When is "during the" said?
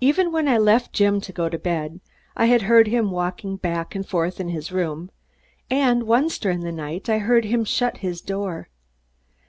6.38-6.70